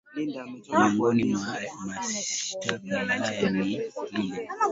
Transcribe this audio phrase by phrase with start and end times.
[0.67, 3.63] miongoni mwa mashitaka hayo ni
[4.11, 4.47] lile